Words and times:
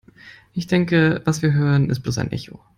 Ich 0.53 0.65
denke, 0.65 1.21
was 1.25 1.43
wir 1.43 1.53
hören, 1.53 1.91
ist 1.91 1.99
bloß 1.99 2.17
ein 2.17 2.31
Echo. 2.31 2.59